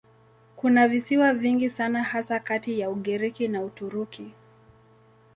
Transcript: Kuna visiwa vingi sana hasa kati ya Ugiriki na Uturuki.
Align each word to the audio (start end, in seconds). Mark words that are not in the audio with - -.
Kuna 0.55 0.87
visiwa 0.87 1.33
vingi 1.33 1.69
sana 1.69 2.03
hasa 2.03 2.39
kati 2.39 2.79
ya 2.79 2.89
Ugiriki 2.89 3.47
na 3.47 3.63
Uturuki. 3.63 4.33